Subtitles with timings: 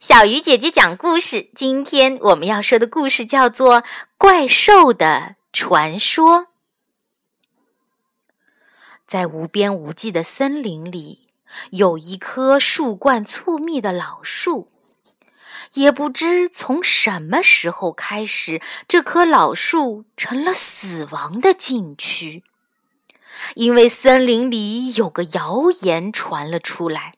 [0.00, 1.50] 小鱼姐姐讲故事。
[1.54, 3.82] 今天我们要说的故事叫做
[4.16, 6.38] 《怪兽的传说》。
[9.06, 11.28] 在无边无际的森林里，
[11.72, 14.68] 有一棵树冠粗密的老树。
[15.74, 22.42] 也不知从什么时候开始，这棵老树成了死亡的禁区。
[23.54, 27.12] 因为森林里有个谣言传了出来。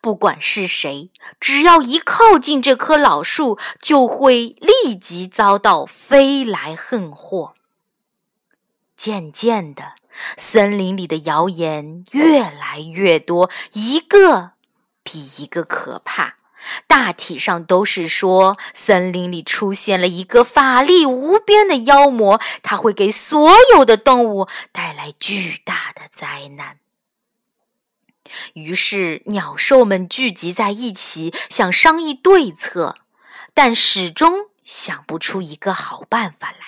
[0.00, 1.10] 不管是谁，
[1.40, 7.54] 只要一靠近这棵老树，就会立即遭到飞来横祸。
[8.96, 9.94] 渐渐的，
[10.36, 14.52] 森林里的谣言越来越多，一个
[15.02, 16.36] 比一个可怕。
[16.86, 26.78] 大体上都是说，森林里出现了一个法力无边的妖魔，他会给所有的动物带来巨大的灾难。
[28.54, 32.96] 于是，鸟兽们聚集在一起，想商议对策，
[33.52, 36.58] 但始终想不出一个好办法来。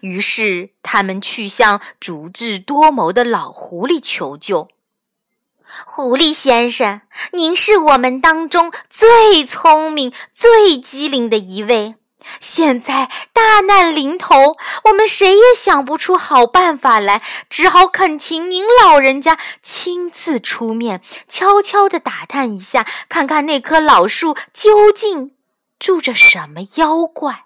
[0.00, 4.68] 于是，他们去向足智多谋的老狐狸求救。
[5.84, 7.02] 狐狸先生，
[7.32, 11.96] 您是我们当中最聪明、最机灵的一位。
[12.40, 25.34] 现在大难临头，我们谁也想不出好办法来，只好恳请您老人家亲自出面，悄悄地打探一下，看看那棵老树究竟
[25.78, 27.44] 住着什么妖怪。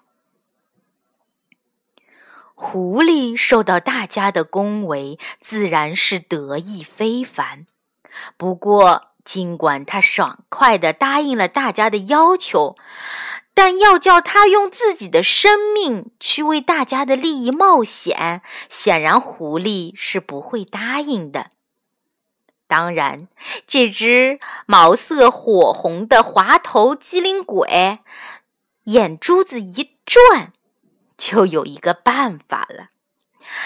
[2.53, 7.65] 狐狸受到大家的恭维，自然是得意非凡。
[8.37, 12.75] 不过，尽管他爽快地答应了大家的要求。
[13.53, 21.51] 但要叫他用自己的生命去为大家的利益冒险，显然狐狸是不会答应的。
[22.65, 23.27] 当然，
[23.67, 27.99] 这只毛色火红的滑头机灵鬼，
[28.85, 30.53] 眼珠子一转，
[31.17, 32.91] 就有一个办法了，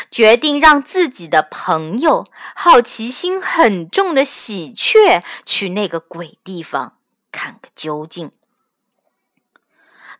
[0.09, 2.25] 决定让自己的朋友、
[2.55, 6.97] 好奇心很重的喜鹊去那个鬼地方
[7.31, 8.31] 看个究竟。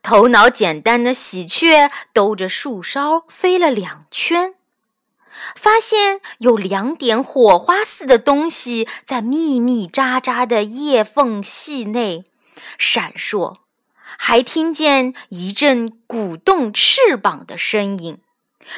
[0.05, 4.53] 头脑简单的喜鹊兜着树梢飞了两圈，
[5.55, 12.23] 发现有两点火花似的东西在密密匝匝的叶缝隙内
[12.77, 13.55] 闪烁，
[14.19, 18.19] 还听见一阵鼓动翅膀的声音。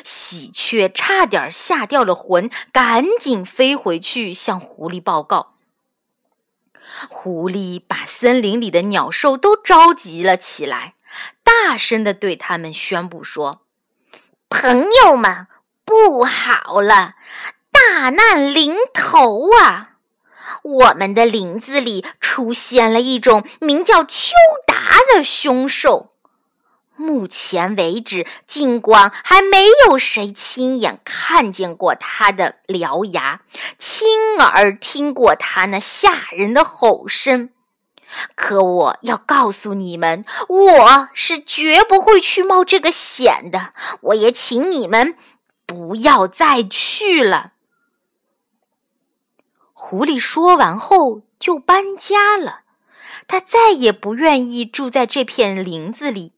[0.06, 5.56] 喜鹊差点吓掉了魂，赶紧飞回去向狐狸报告。
[7.10, 10.94] 狐狸把森林里的鸟兽都召集了起来。
[11.44, 13.62] 大声地对他们宣布说
[14.50, 15.48] ：“朋友们，
[15.84, 17.16] 不好了，
[17.72, 19.92] 大难临头啊！
[20.64, 24.34] 我们的林子里出现了一种名叫秋
[24.66, 26.14] 达的凶兽。
[26.96, 33.42] 目前为止，尽管还没有谁亲眼看见过它的獠牙，
[33.78, 37.50] 亲耳听过它那吓人的吼声。”
[38.36, 43.74] 可我要告诉你们，我是绝不会去冒这个险的。
[44.02, 45.16] 我也请你们
[45.66, 47.54] 不要再去了。
[49.74, 52.62] 狐狸说完后就搬家了，
[53.28, 56.34] 他再也不愿意住在这片林子里。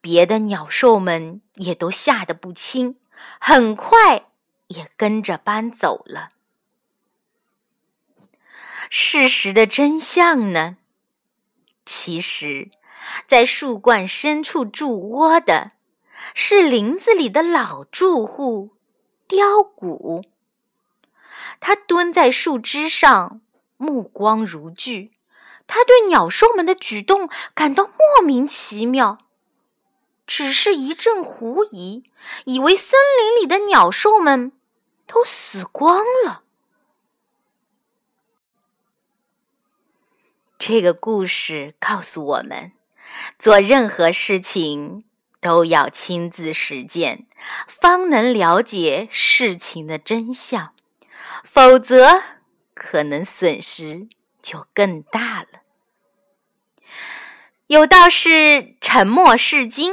[0.00, 2.96] 别的鸟兽们也都吓得不轻，
[3.40, 4.26] 很快
[4.68, 6.28] 也跟着搬走了。
[8.90, 10.76] 事实的真相呢？
[11.84, 12.70] 其实，
[13.28, 15.72] 在树冠深处筑窝的
[16.34, 18.70] 是林子里的老住户
[19.28, 20.24] 雕骨。
[21.60, 23.40] 他蹲在树枝上，
[23.76, 25.12] 目光如炬。
[25.68, 29.18] 他对鸟兽们的举动感到莫名其妙，
[30.26, 32.04] 只是一阵狐疑，
[32.44, 34.52] 以为森林里的鸟兽们
[35.06, 36.42] 都死光了。
[40.68, 42.72] 这个故事告诉我们，
[43.38, 45.04] 做任何事情
[45.40, 47.28] 都要亲自实践，
[47.68, 50.74] 方能了解事情的真相，
[51.44, 52.20] 否则
[52.74, 54.08] 可能损失
[54.42, 55.60] 就更大了。
[57.68, 59.92] 有道是“沉默是金”，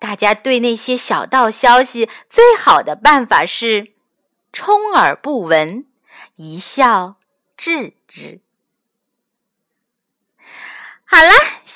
[0.00, 3.92] 大家对那些小道消息最好的办法是
[4.50, 5.84] 充耳不闻，
[6.36, 7.16] 一笑
[7.54, 8.40] 置之。
[11.06, 11.30] 好了，